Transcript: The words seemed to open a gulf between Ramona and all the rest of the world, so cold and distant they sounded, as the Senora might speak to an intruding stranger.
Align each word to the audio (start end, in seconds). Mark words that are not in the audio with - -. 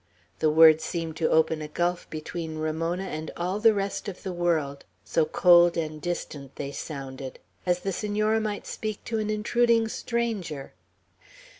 The 0.39 0.49
words 0.49 0.83
seemed 0.83 1.15
to 1.17 1.29
open 1.29 1.61
a 1.61 1.67
gulf 1.67 2.09
between 2.09 2.57
Ramona 2.57 3.03
and 3.03 3.29
all 3.37 3.59
the 3.59 3.71
rest 3.71 4.07
of 4.07 4.23
the 4.23 4.33
world, 4.33 4.83
so 5.05 5.25
cold 5.25 5.77
and 5.77 6.01
distant 6.01 6.55
they 6.55 6.71
sounded, 6.71 7.37
as 7.67 7.81
the 7.81 7.93
Senora 7.93 8.41
might 8.41 8.65
speak 8.65 9.03
to 9.05 9.19
an 9.19 9.29
intruding 9.29 9.87
stranger. 9.87 10.73